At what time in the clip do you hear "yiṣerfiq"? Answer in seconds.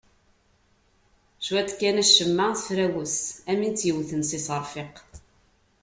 4.37-4.95